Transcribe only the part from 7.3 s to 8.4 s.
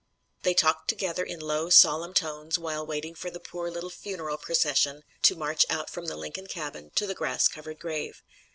covered grave.